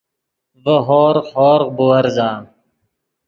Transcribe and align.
ڤے 0.63 0.75
ہورغ، 0.87 1.25
ہورغ 1.35 1.69
بُورزا 1.77 2.29